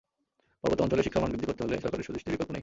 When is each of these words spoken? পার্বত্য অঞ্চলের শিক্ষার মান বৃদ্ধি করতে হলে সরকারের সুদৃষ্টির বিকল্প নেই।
পার্বত্য 0.61 0.83
অঞ্চলের 0.85 1.05
শিক্ষার 1.05 1.21
মান 1.23 1.31
বৃদ্ধি 1.31 1.47
করতে 1.49 1.61
হলে 1.63 1.75
সরকারের 1.83 2.05
সুদৃষ্টির 2.07 2.33
বিকল্প 2.33 2.49
নেই। 2.51 2.59